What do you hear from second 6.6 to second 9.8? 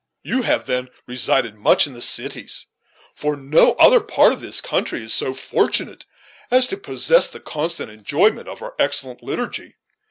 to possess the constant enjoyment of our excellent liturgy."